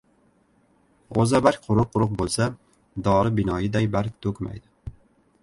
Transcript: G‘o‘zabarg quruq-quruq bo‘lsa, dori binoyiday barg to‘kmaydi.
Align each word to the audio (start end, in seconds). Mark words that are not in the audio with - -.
G‘o‘zabarg 1.17 1.67
quruq-quruq 1.67 2.15
bo‘lsa, 2.23 2.49
dori 3.09 3.35
binoyiday 3.41 3.89
barg 3.99 4.19
to‘kmaydi. 4.27 4.97